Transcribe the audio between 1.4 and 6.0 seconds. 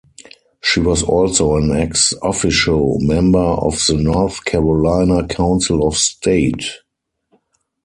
an ex offico member of the North Carolina Council of